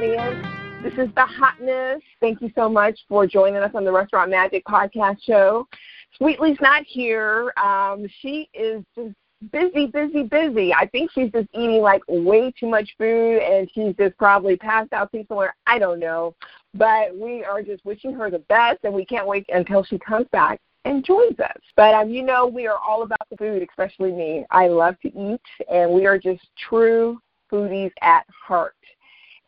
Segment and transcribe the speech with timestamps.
[0.00, 0.46] audience.
[0.82, 2.02] This is the hotness.
[2.20, 5.68] Thank you so much for joining us on the Restaurant Magic podcast show.
[6.16, 7.52] Sweetly's not here.
[7.62, 9.14] Um, she is just
[9.52, 10.72] busy, busy, busy.
[10.72, 14.94] I think she's just eating like way too much food and she's just probably passed
[14.94, 15.54] out somewhere.
[15.66, 16.34] I don't know.
[16.72, 20.28] But we are just wishing her the best and we can't wait until she comes
[20.32, 21.60] back and joins us.
[21.76, 24.46] But um, you know, we are all about the food, especially me.
[24.50, 27.20] I love to eat and we are just true
[27.52, 28.74] foodies at heart.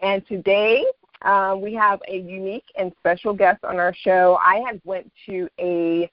[0.03, 0.85] And today
[1.23, 4.39] um, we have a unique and special guest on our show.
[4.43, 6.11] I had went to a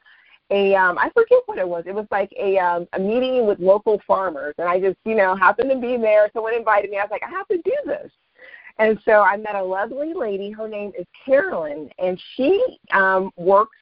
[0.52, 1.84] a um I forget what it was.
[1.86, 5.36] It was like a um a meeting with local farmers and I just, you know,
[5.36, 6.30] happened to be there.
[6.34, 6.98] Someone invited me.
[6.98, 8.12] I was like, I have to do this.
[8.80, 10.52] And so I met a lovely lady.
[10.52, 13.76] Her name is Carolyn, and she um, works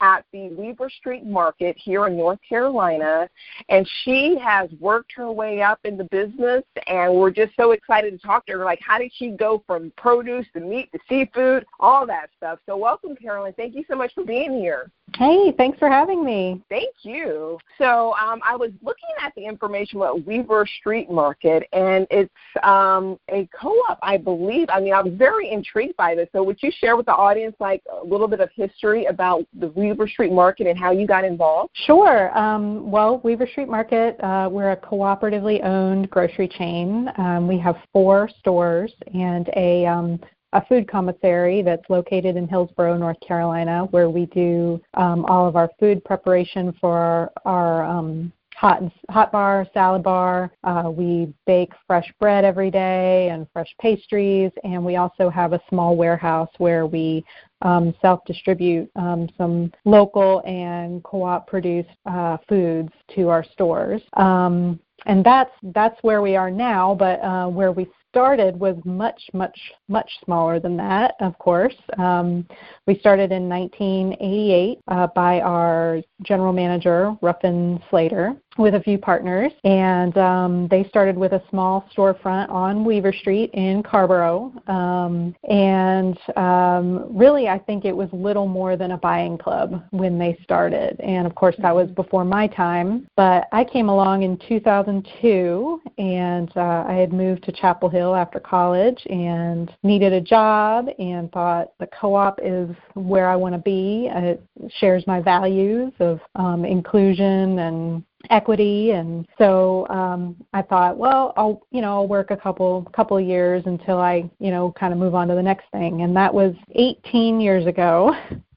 [0.00, 3.28] at the Weaver Street Market here in North Carolina,
[3.68, 8.10] and she has worked her way up in the business, and we're just so excited
[8.12, 8.64] to talk to her.
[8.64, 12.58] Like, how did she go from produce to meat to seafood, all that stuff?
[12.66, 13.54] So, welcome, Carolyn.
[13.54, 14.90] Thank you so much for being here.
[15.18, 16.62] Hey, thanks for having me.
[16.68, 17.58] Thank you.
[17.76, 22.30] So um, I was looking at the information about Weaver Street Market, and it's
[22.62, 24.68] um, a co-op, I believe.
[24.70, 26.28] I mean, I was very intrigued by this.
[26.30, 29.70] So would you share with the audience like a little bit of history about the
[29.70, 31.70] Weaver Street Market and how you got involved?
[31.74, 32.38] Sure.
[32.38, 37.10] Um, well, Weaver Street Market, uh, we're a cooperatively owned grocery chain.
[37.18, 40.20] Um, we have four stores and a um,
[40.52, 45.56] a food commissary that's located in Hillsborough, North Carolina, where we do um, all of
[45.56, 50.50] our food preparation for our, um, hot hot bar, salad bar.
[50.64, 55.60] Uh, we bake fresh bread every day and fresh pastries, and we also have a
[55.68, 57.24] small warehouse where we
[57.62, 64.02] um, self-distribute um, some local and co-op produced uh, foods to our stores.
[64.14, 66.96] Um, and that's that's where we are now.
[66.96, 71.74] But uh, where we started was much, much, much smaller than that, of course.
[71.98, 72.46] Um,
[72.86, 79.52] we started in 1988 uh, by our general manager, Ruffin Slater, with a few partners.
[79.64, 84.52] And um, they started with a small storefront on Weaver Street in Carrboro.
[84.66, 90.18] Um, and um, really, I think it was little more than a buying club when
[90.18, 90.98] they started.
[91.00, 91.94] And of course, that was mm-hmm.
[91.94, 93.06] before my time.
[93.16, 98.14] But I came along in 2002 and uh, I had moved to Chapel Hill Hill
[98.14, 103.60] after college and needed a job and thought the co-op is where I want to
[103.60, 104.08] be.
[104.10, 104.42] It
[104.78, 108.92] shares my values of um, inclusion and equity.
[108.92, 113.62] And so um I thought well I'll you know I'll work a couple couple years
[113.66, 116.02] until I you know kind of move on to the next thing.
[116.02, 118.14] And that was 18 years ago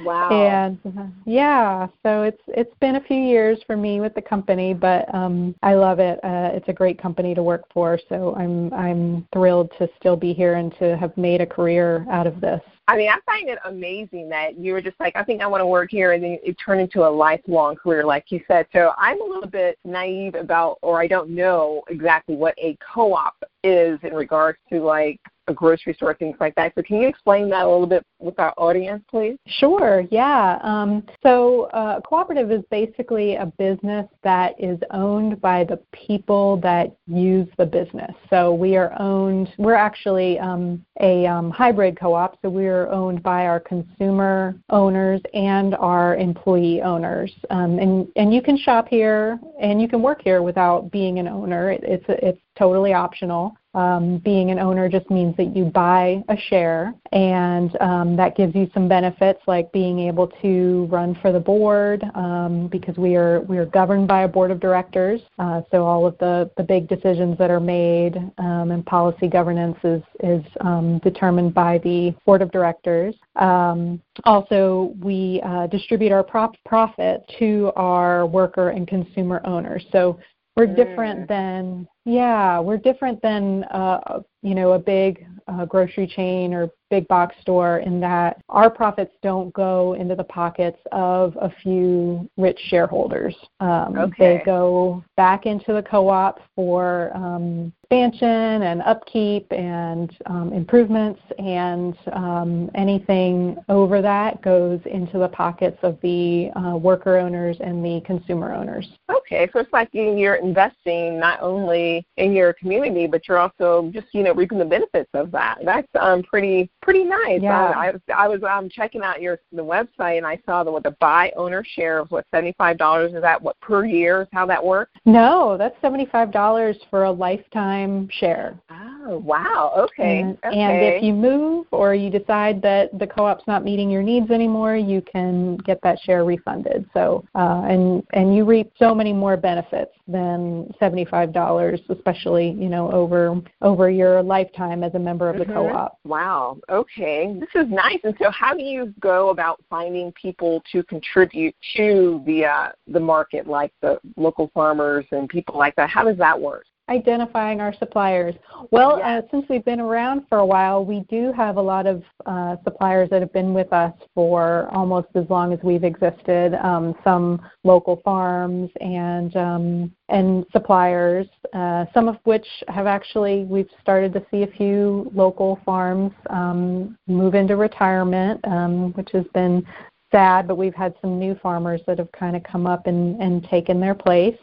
[0.00, 0.30] Wow.
[0.30, 4.74] And uh, yeah, so it's it's been a few years for me with the company,
[4.74, 6.18] but um I love it.
[6.24, 10.32] Uh it's a great company to work for, so I'm I'm thrilled to still be
[10.32, 12.60] here and to have made a career out of this.
[12.88, 15.60] I mean, I find it amazing that you were just like, I think I want
[15.60, 18.66] to work here, and then it turned into a lifelong career, like you said.
[18.72, 23.36] So I'm a little bit naive about, or I don't know exactly what a co-op
[23.62, 26.72] is in regards to like a grocery store, things like that.
[26.74, 29.36] So can you explain that a little bit with our audience, please?
[29.46, 30.58] Sure, yeah.
[30.62, 36.58] Um, so uh, a cooperative is basically a business that is owned by the people
[36.62, 38.12] that use the business.
[38.30, 43.22] So we are owned, we're actually um, a um, hybrid co-op, so we are owned
[43.22, 47.32] by our consumer owners and our employee owners.
[47.50, 51.28] Um, and, and you can shop here and you can work here without being an
[51.28, 51.72] owner.
[51.72, 53.54] It, it's, it's totally optional.
[53.74, 58.54] Um, being an owner just means that you buy a share, and um, that gives
[58.54, 63.42] you some benefits like being able to run for the board um, because we are
[63.42, 65.20] we are governed by a board of directors.
[65.38, 69.78] Uh, so all of the the big decisions that are made um, and policy governance
[69.84, 73.14] is is um, determined by the board of directors.
[73.36, 79.84] Um, also, we uh, distribute our prop- profit to our worker and consumer owners.
[79.92, 80.18] So
[80.56, 81.28] we're different mm.
[81.28, 87.06] than yeah, we're different than uh, you know a big uh, grocery chain or big
[87.08, 92.58] box store in that our profits don't go into the pockets of a few rich
[92.68, 93.34] shareholders.
[93.60, 94.38] Um, okay.
[94.38, 101.96] They go back into the co-op for um, expansion and upkeep and um, improvements, and
[102.12, 108.00] um, anything over that goes into the pockets of the uh, worker owners and the
[108.04, 108.88] consumer owners.
[109.10, 114.08] Okay, so it's like you're investing not only in your community, but you're also just
[114.12, 115.58] you know reaping the benefits of that.
[115.64, 117.40] That's um, pretty pretty nice.
[117.42, 117.72] Yeah.
[117.76, 120.82] I was I was um, checking out your the website and I saw the what
[120.82, 124.28] the buy owner share of what seventy five dollars is that what per year is
[124.32, 124.92] how that works?
[125.04, 128.58] No, that's seventy five dollars for a lifetime share.
[128.70, 129.72] Oh, wow.
[129.76, 130.20] Okay.
[130.20, 130.58] And, okay.
[130.58, 134.76] and if you move or you decide that the co-op's not meeting your needs anymore,
[134.76, 136.88] you can get that share refunded.
[136.92, 142.68] So, uh, and and you reap so many more benefits than seventy-five dollars, especially you
[142.68, 145.54] know over over your lifetime as a member of the Mhm.
[145.54, 145.98] co-op.
[146.04, 146.58] Wow.
[146.68, 147.32] Okay.
[147.38, 147.98] This is nice.
[148.04, 153.00] And so, how do you go about finding people to contribute to the uh, the
[153.00, 155.88] market, like the local farmers and people like that?
[155.88, 156.64] How does that work?
[156.90, 158.34] Identifying our suppliers.
[158.70, 159.24] Well, Yes.
[159.24, 162.56] uh, since we've been around for a while, we do have a lot of uh,
[162.64, 166.54] suppliers that have been with us for almost as long as we've existed.
[166.62, 173.70] Um, some local farms and um, and suppliers, uh, some of which have actually we've
[173.80, 179.64] started to see a few local farms um, move into retirement, um, which has been
[180.10, 180.48] sad.
[180.48, 183.80] But we've had some new farmers that have kind of come up and, and taken
[183.80, 184.36] their place.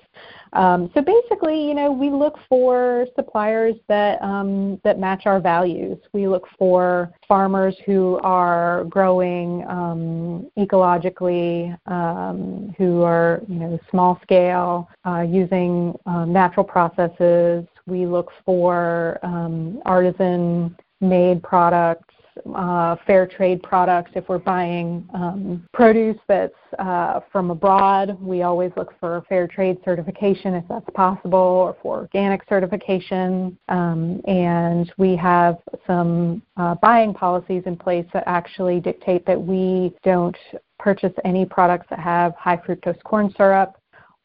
[0.54, 5.98] Um, so basically, you know, we look for suppliers that um, that match our values.
[6.14, 14.20] We look for farmers who are growing um, ecologically, um, who are you know small
[14.24, 17.66] scale, uh, using um, natural processes.
[17.86, 22.14] We look for um, artisan made products
[22.56, 24.12] uh, fair trade products.
[24.16, 29.78] If we're buying um, produce that's uh, from abroad, we always look for fair trade
[29.84, 33.58] certification if that's possible, or for organic certification.
[33.70, 39.94] Um, and we have some uh, buying policies in place that actually dictate that we
[40.04, 40.38] don't
[40.80, 43.78] purchase any products that have high fructose corn syrup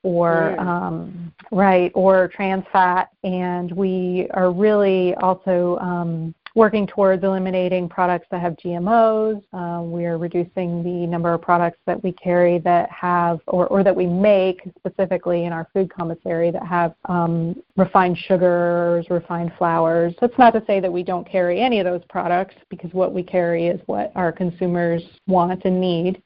[0.03, 0.67] or Mm.
[0.67, 8.27] um, right or trans fat and we are really also um, working towards eliminating products
[8.31, 9.43] that have GMOs.
[9.53, 13.83] Uh, we are reducing the number of products that we carry that have, or, or
[13.83, 20.15] that we make specifically in our food commissary that have um, refined sugars, refined flours.
[20.21, 23.23] That's not to say that we don't carry any of those products because what we
[23.23, 26.23] carry is what our consumers want and need.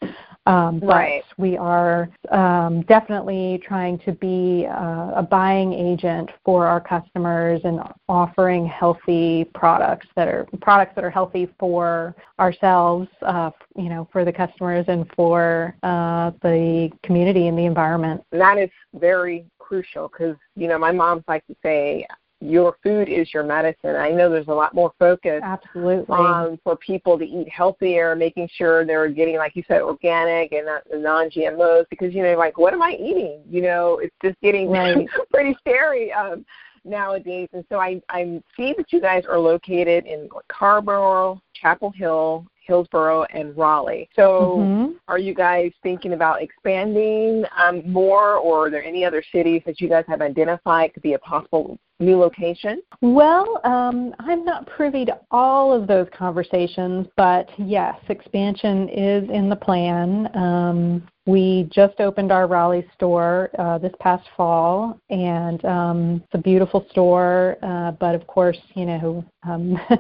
[0.47, 1.25] Um, but Right.
[1.39, 7.81] we are um, definitely trying to be uh, a buying agent for our customers and
[8.09, 14.25] offering healthy products that are products that are healthy for ourselves, uh, you know, for
[14.25, 18.23] the customers and for uh, the community and the environment.
[18.31, 22.07] And that is very crucial because you know my mom's like to say
[22.41, 23.97] your food is your medicine.
[23.97, 26.15] I know there's a lot more focus Absolutely.
[26.15, 30.67] um, for people to eat healthier, making sure they're getting, like you said, organic and
[30.67, 31.87] not, non-GMOs.
[31.89, 33.43] Because you know, like, what am I eating?
[33.49, 35.09] You know, it's just getting Right.
[35.33, 36.45] pretty scary um,
[36.85, 37.49] nowadays.
[37.53, 43.25] And so I I see that you guys are located in Carrboro, Chapel Hill, Hillsborough,
[43.33, 44.09] and Raleigh.
[44.15, 44.95] So Mhm.
[45.09, 49.81] are you guys thinking about expanding um, more, or are there any other cities that
[49.81, 52.83] you guys have identified could be a possible new location?
[53.01, 59.49] Well, um, I'm not privy to all of those conversations, but yes, expansion is in
[59.49, 60.29] the plan.
[60.37, 66.43] Um, we just opened our Raleigh store uh, this past fall, and um, it's a
[66.43, 67.57] beautiful store.
[67.63, 69.77] Uh, but of course, you know, um,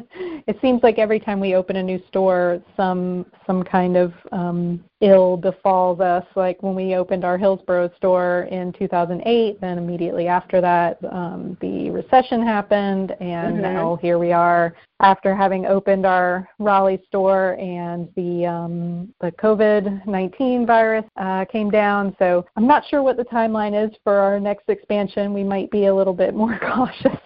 [0.47, 4.85] it seems like every time we open a new store, some some kind of um,
[5.01, 6.25] ill befalls us.
[6.35, 11.91] Like when we opened our Hillsborough store in 2008, then immediately after that, um, the
[11.91, 13.61] recession happened, and Mhm.
[13.61, 20.67] now here we are after having opened our Raleigh store, and the um, the COVID-19
[20.67, 22.17] virus uh, came down.
[22.19, 25.35] So I'm not sure what the timeline is for our next expansion.
[25.35, 27.19] We might be a little bit more cautious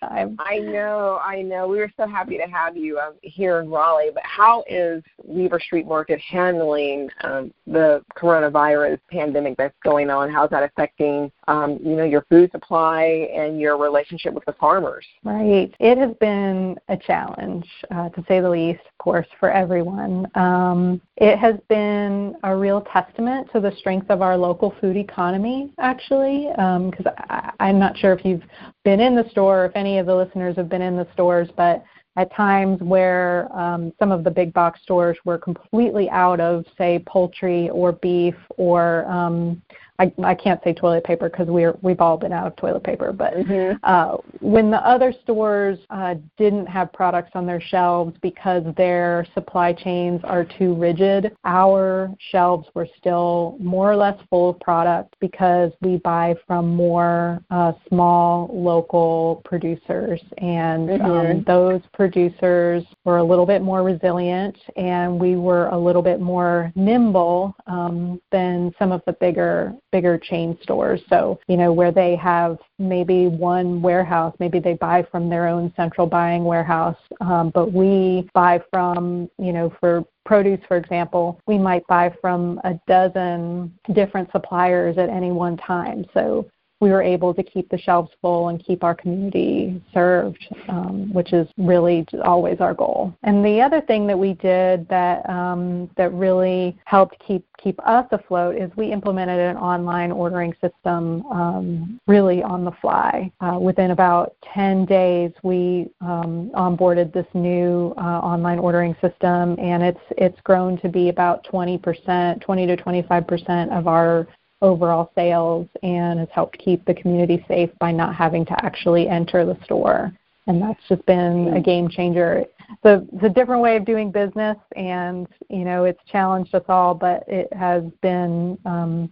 [0.00, 0.36] time.
[0.38, 1.68] I know, I know.
[1.68, 4.10] We were so happy to have you um, here in Raleigh.
[4.12, 10.30] But how is Weaver Street Market handling um, the coronavirus pandemic that's going on?
[10.30, 15.04] How's that affecting, um, you know, your food supply and your relationship with the farmers?
[15.24, 15.74] Right.
[15.80, 20.28] It has been a challenge, uh, to say the least, of course, for everyone.
[20.36, 25.72] Um, it has been a real testament to the strength of our local food economy,
[25.78, 28.44] actually, because I I'm not sure if you've
[28.84, 31.84] been in the store, if any of the listeners have been in the stores, but
[32.16, 37.02] at times where um, some of the big box stores were completely out of, say,
[37.06, 39.62] poultry or beef or um,
[40.00, 43.12] I, I can't say toilet paper because we're we've all been out of toilet paper,
[43.12, 43.76] but Mm-hmm.
[43.84, 49.72] uh, when the other stores uh, didn't have products on their shelves because their supply
[49.72, 55.70] chains are too rigid, our shelves were still more or less full of product because
[55.80, 61.46] we buy from more uh, small local producers, and um, Mhm.
[61.46, 66.72] those producers were a little bit more resilient, and we were a little bit more
[66.74, 71.00] nimble um, than some of the bigger bigger chain stores.
[71.08, 75.72] So, you know, where they have maybe one warehouse, maybe they buy from their own
[75.76, 81.58] central buying warehouse, um, but we buy from, you know, for produce, for example, we
[81.58, 86.04] might buy from a dozen different suppliers at any one time.
[86.14, 86.48] So
[86.80, 91.32] we were able to keep the shelves full and keep our community served, um, which
[91.32, 93.14] is really always our goal.
[93.22, 98.06] And the other thing that we did that um, that really helped keep keep us
[98.10, 103.30] afloat is we implemented an online ordering system um, really on the fly.
[103.40, 109.82] Uh, within about 10 days, we um, onboarded this new uh, online ordering system, and
[109.82, 114.26] it's it's grown to be about 20%, 20 to 25 percent of our
[114.62, 119.44] overall sales and has helped keep the community safe by not having to actually enter
[119.44, 120.12] the store.
[120.46, 121.64] And that's just been a mm.
[121.64, 122.44] game changer.
[122.82, 126.94] So it's a different way of doing business, and you know it's challenged us all,
[126.94, 129.10] but it has been um,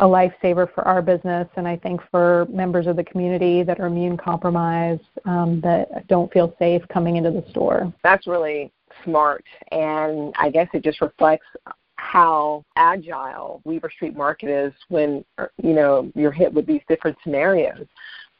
[0.00, 3.86] a lifesaver for our business, and I think for members of the community that are
[3.86, 7.92] immune compromised um, that don't feel safe coming into the store.
[8.04, 8.72] That's really
[9.04, 11.46] smart, and I guess it just reflects
[11.98, 15.24] how agile Weaver Street Market is when
[15.62, 17.86] you know you're hit with these different scenarios.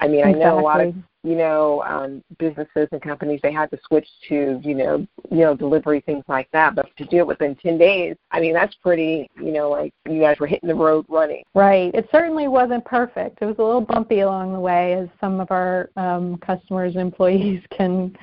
[0.01, 0.43] I mean, exactly.
[0.43, 4.07] I know a lot of you know um, businesses and companies they had to switch
[4.29, 7.77] to you know you know delivery things like that, but to do it within ten
[7.79, 11.43] days, I mean that's pretty you know like you guys were hitting the road running.
[11.55, 11.93] Right.
[11.95, 13.39] It certainly wasn't perfect.
[13.43, 17.03] It was a little bumpy along the way, as some of our um, customers and
[17.03, 18.17] employees can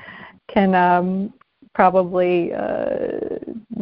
[0.47, 1.33] can um,
[1.75, 3.37] probably uh,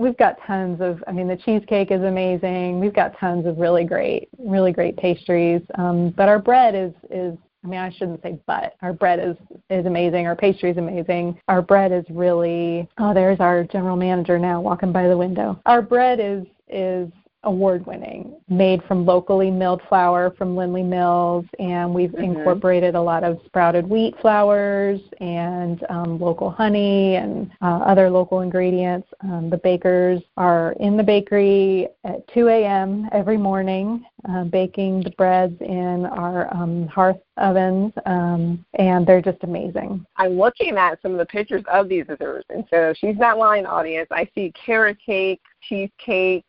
[0.00, 1.04] we've got tons of.
[1.06, 2.80] I mean, the cheesecake is amazing.
[2.80, 5.60] We've got tons of really great, really great pastries.
[5.76, 8.74] Um, but our bread is is I mean, I shouldn't say but.
[8.80, 9.36] Our bread is
[9.68, 10.26] is amazing.
[10.26, 11.38] Our pastry is amazing.
[11.48, 15.60] Our bread is really oh, there's our general manager now walking by the window.
[15.66, 17.08] Our bread is is
[17.44, 22.24] award winning, made from locally milled flour from Lindley Mills, and we've mm-hmm.
[22.24, 28.40] incorporated a lot of sprouted wheat flours and um, local honey and uh, other local
[28.40, 29.08] ingredients.
[29.22, 33.08] Um, the bakers are in the bakery at 2 a.m.
[33.12, 39.42] every morning, uh, baking the breads in our um, hearth ovens, um, and they're just
[39.42, 40.04] amazing.
[40.16, 43.64] I'm looking at some of the pictures of these desserts, and so she's not lying,
[43.64, 44.08] audience.
[44.10, 46.44] I see carrot cake, cheesecake,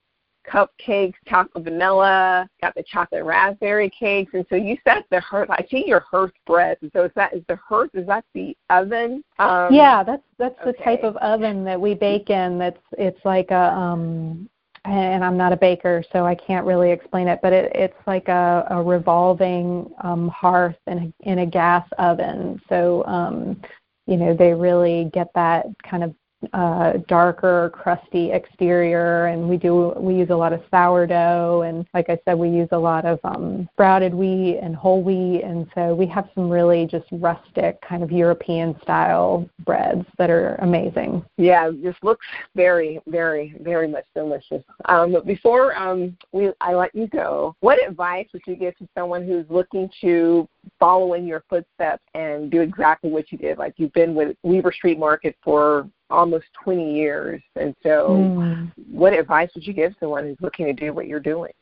[0.50, 5.50] cupcakes, chocolate vanilla, got the chocolate raspberry cakes, and so you said the hearth.
[5.50, 6.77] I see your hearth bread.
[6.81, 7.91] And so is that is the hearth?
[7.93, 9.24] Is that the oven?
[9.39, 10.71] Um, yeah, that's that's okay.
[10.71, 12.57] the type of oven that we bake in.
[12.57, 14.50] That's it's like a um
[14.86, 17.39] and I'm not a baker, so I can't really explain it.
[17.43, 22.60] But it, it's like a, a revolving um, hearth in a, in a gas oven.
[22.67, 23.62] So um,
[24.07, 26.15] you know they really get that kind of
[26.53, 32.10] uh, darker, crusty exterior, and we do we use a lot of sourdough, and like
[32.10, 35.96] I said, we use a lot of um, sprouted wheat and whole wheat, and so
[35.96, 41.24] we have some really just rustic kind of European style breads that are amazing.
[41.38, 44.63] Yeah, just looks very, very, very much delicious.
[44.86, 48.88] Um, but before um, we I let you go, what advice would you give to
[48.98, 50.48] someone who's looking to
[50.79, 53.58] follow in your footsteps and do exactly what you did?
[53.58, 57.41] Like you've been with Weaver Street Market for almost 20 years.
[57.56, 58.72] And so, mm.
[58.91, 61.53] what advice would you give someone who's looking to do what you're doing?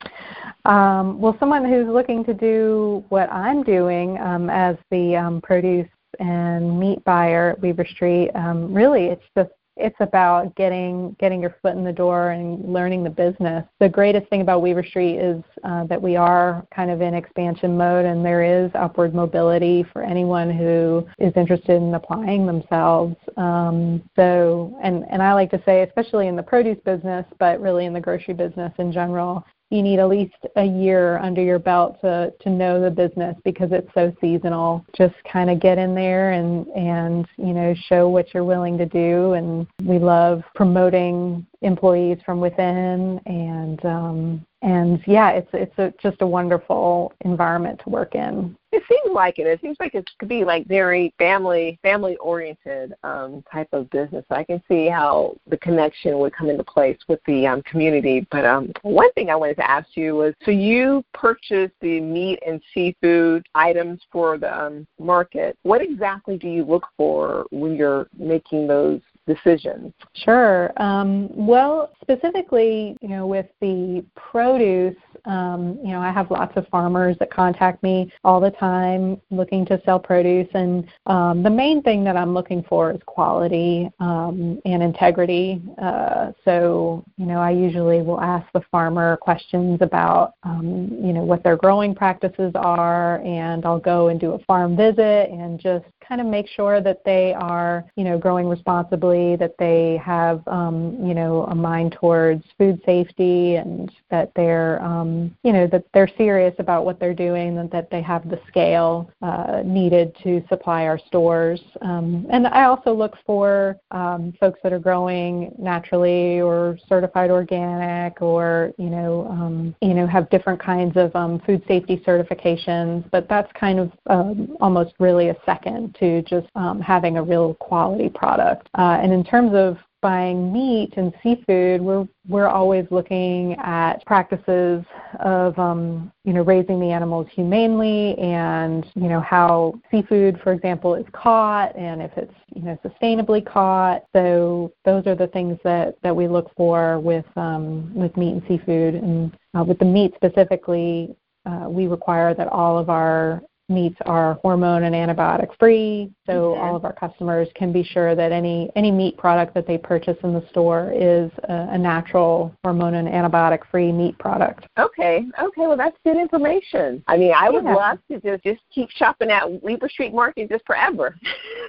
[0.64, 5.88] Um, well, someone who's looking to do what I'm doing um, as the um, produce
[6.18, 11.56] and meat buyer at Weaver Street, um, really, it's just it's about getting getting your
[11.62, 13.64] foot in the door and learning the business.
[13.78, 17.76] The greatest thing about Weaver Street is uh, that we are kind of in expansion
[17.76, 23.16] mode, and there is upward mobility for anyone who is interested in applying themselves.
[23.36, 27.86] Um, so, and and I like to say, especially in the produce business, but really
[27.86, 32.00] in the grocery business in general, you need at least a year under your belt
[32.00, 34.84] to to know the business because it's so seasonal.
[34.96, 38.86] Just kind of get in there and and you know show what you're willing to
[38.86, 39.34] do.
[39.34, 46.20] And we love promoting employees from within and um, and yeah, it's it's a, just
[46.20, 48.56] a wonderful environment to work in.
[48.72, 49.46] It seems like it.
[49.46, 54.24] It seems like it could be like very family family oriented um, type of business.
[54.28, 58.26] So I can see how the connection would come into place with the um, community.
[58.30, 62.38] But um, one thing I wanted to ask you was, so you purchase the meat
[62.46, 65.56] and seafood items for the um, market.
[65.62, 69.00] What exactly do you look for when you're making those
[69.34, 69.92] decisions?
[70.14, 70.72] Sure.
[70.76, 76.66] Um, well, specifically, you know, with the produce, um, you know, I have lots of
[76.68, 81.82] farmers that contact me all the time looking to sell produce, and um, the main
[81.82, 85.60] thing that I'm looking for is quality um, and integrity.
[85.80, 91.22] Uh, so, you know, I usually will ask the farmer questions about, um, you know,
[91.22, 95.84] what their growing practices are, and I'll go and do a farm visit and just
[96.10, 100.98] kind of make sure that they are, you know, growing responsibly, that they have, um,
[101.00, 106.10] you know, a mind towards food safety, and that they're, um, you know, that they're
[106.18, 110.86] serious about what they're doing, and that they have the scale uh, needed to supply
[110.86, 111.60] our stores.
[111.80, 118.20] Um, and I also look for um, folks that are growing naturally or certified organic,
[118.20, 123.08] or you know, um, you know, have different kinds of um, food safety certifications.
[123.12, 127.54] But that's kind of um, almost really a second to just um, having a real
[127.54, 128.68] quality product.
[128.78, 134.84] Uh, and in terms of buying meat and seafood, we're we're always looking at practices
[135.20, 140.94] of um, you know raising the animals humanely and you know how seafood, for example,
[140.94, 144.02] is caught and if it's you know sustainably caught.
[144.14, 148.42] So those are the things that that we look for with um, with meat and
[148.48, 148.94] seafood.
[148.94, 151.14] And uh, with the meat specifically,
[151.46, 156.60] uh, we require that all of our meats are hormone and antibiotic free, so mm-hmm.
[156.60, 160.16] all of our customers can be sure that any any meat product that they purchase
[160.24, 164.66] in the store is a, a natural hormone and antibiotic free meat product.
[164.78, 167.02] Okay, okay, well that's good information.
[167.06, 167.74] I mean, I would yeah.
[167.74, 171.16] love to just just keep shopping at Weaver Street Market just forever.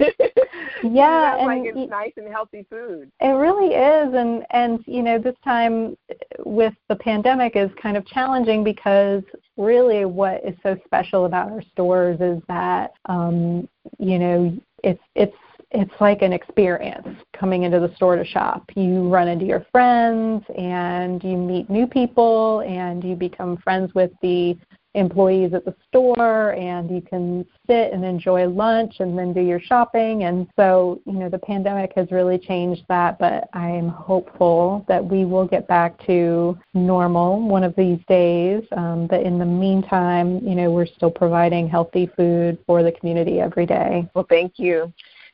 [0.82, 3.10] yeah, and like it's nice and healthy food.
[3.20, 5.96] It really is, and and you know this time
[6.44, 9.22] with the pandemic is kind of challenging because
[9.60, 13.68] really what is so special about our stores is that um,
[13.98, 15.36] you know it's it's
[15.72, 18.64] it's like an experience coming into the store to shop.
[18.74, 24.10] You run into your friends and you meet new people and you become friends with
[24.20, 24.58] the
[24.94, 29.60] employees at the store and you can sit and enjoy lunch and then do your
[29.60, 30.24] shopping.
[30.24, 35.24] And so you know the pandemic has really changed that but i'm hopeful that we
[35.24, 38.62] will get back to normal one of these days.
[38.76, 43.40] Um, but in the meantime you know we're still providing healthy food for the community
[43.40, 44.08] every day.
[44.14, 44.92] Well thank you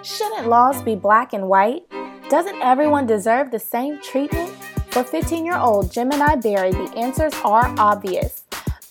[0.03, 1.83] Shouldn't laws be black and white?
[2.29, 4.51] Doesn't everyone deserve the same treatment?
[4.91, 8.42] For 15 year old Gemini Berry, the answers are obvious.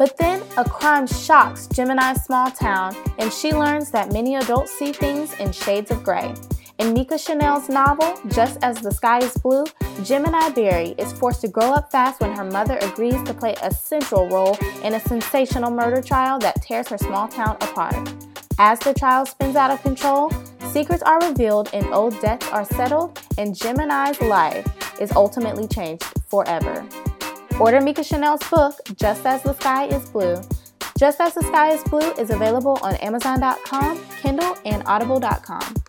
[0.02, 4.90] But then a crime shocks Gemini's small town, and she learns that many adults see
[4.90, 6.34] things in shades of gray.
[6.80, 9.64] In Mika Chanel's novel, Just as the Sky is Blue,
[10.02, 13.72] Gemini Berry is forced to grow up fast when her mother agrees to play a
[13.72, 17.94] central role in a sensational murder trial that tears her small town apart.
[18.58, 20.32] As the trial spins out of control,
[20.72, 24.66] secrets are revealed and old debts are settled, and Gemini's life
[25.00, 26.84] is ultimately changed forever.
[27.60, 30.36] Order Mika Chanel's book, Just as the Sky is Blue.
[30.98, 35.81] Just as the Sky is Blue is available on Amazon.com, Kindle, and Audible.com.